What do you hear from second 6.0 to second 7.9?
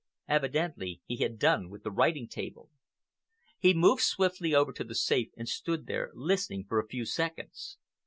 listening for a few seconds.